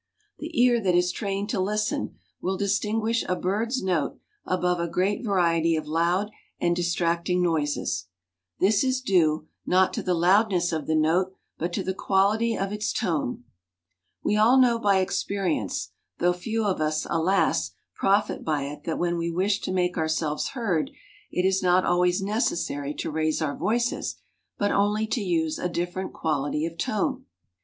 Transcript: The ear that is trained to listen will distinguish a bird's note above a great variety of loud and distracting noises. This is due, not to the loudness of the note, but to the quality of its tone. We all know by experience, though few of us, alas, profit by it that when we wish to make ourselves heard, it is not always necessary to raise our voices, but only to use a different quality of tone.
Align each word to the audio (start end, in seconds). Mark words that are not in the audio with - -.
The 0.39 0.59
ear 0.59 0.81
that 0.81 0.95
is 0.95 1.11
trained 1.11 1.47
to 1.51 1.59
listen 1.59 2.15
will 2.41 2.57
distinguish 2.57 3.23
a 3.29 3.35
bird's 3.35 3.83
note 3.83 4.17
above 4.45 4.79
a 4.79 4.87
great 4.89 5.23
variety 5.23 5.75
of 5.75 5.85
loud 5.85 6.31
and 6.59 6.75
distracting 6.75 7.43
noises. 7.43 8.07
This 8.59 8.83
is 8.83 8.99
due, 8.99 9.47
not 9.63 9.93
to 9.93 10.01
the 10.01 10.15
loudness 10.15 10.71
of 10.71 10.87
the 10.87 10.95
note, 10.95 11.33
but 11.59 11.71
to 11.73 11.83
the 11.83 11.93
quality 11.93 12.57
of 12.57 12.71
its 12.73 12.91
tone. 12.91 13.43
We 14.23 14.37
all 14.37 14.59
know 14.59 14.79
by 14.79 15.01
experience, 15.01 15.91
though 16.17 16.33
few 16.33 16.65
of 16.65 16.81
us, 16.81 17.05
alas, 17.07 17.69
profit 17.93 18.43
by 18.43 18.63
it 18.63 18.85
that 18.85 18.97
when 18.97 19.19
we 19.19 19.29
wish 19.29 19.61
to 19.61 19.71
make 19.71 19.99
ourselves 19.99 20.53
heard, 20.57 20.89
it 21.31 21.45
is 21.45 21.61
not 21.61 21.85
always 21.85 22.23
necessary 22.23 22.95
to 22.95 23.11
raise 23.11 23.39
our 23.39 23.55
voices, 23.55 24.15
but 24.57 24.71
only 24.71 25.05
to 25.05 25.21
use 25.21 25.59
a 25.59 25.69
different 25.69 26.11
quality 26.11 26.65
of 26.65 26.75
tone. 26.79 27.25